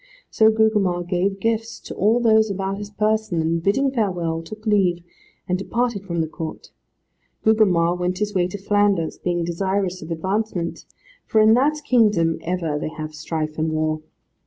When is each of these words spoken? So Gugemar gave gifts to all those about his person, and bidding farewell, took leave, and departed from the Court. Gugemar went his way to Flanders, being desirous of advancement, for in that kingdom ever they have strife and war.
So 0.31 0.49
Gugemar 0.49 1.03
gave 1.07 1.39
gifts 1.39 1.79
to 1.81 1.93
all 1.93 2.19
those 2.19 2.49
about 2.49 2.79
his 2.79 2.89
person, 2.89 3.39
and 3.39 3.61
bidding 3.61 3.91
farewell, 3.91 4.41
took 4.41 4.65
leave, 4.65 5.03
and 5.47 5.59
departed 5.59 6.05
from 6.07 6.21
the 6.21 6.27
Court. 6.27 6.71
Gugemar 7.45 7.93
went 7.95 8.17
his 8.17 8.33
way 8.33 8.47
to 8.47 8.57
Flanders, 8.57 9.19
being 9.19 9.45
desirous 9.45 10.01
of 10.01 10.09
advancement, 10.09 10.85
for 11.27 11.39
in 11.39 11.53
that 11.53 11.81
kingdom 11.85 12.39
ever 12.41 12.79
they 12.79 12.89
have 12.89 13.13
strife 13.13 13.59
and 13.59 13.73
war. 13.73 14.01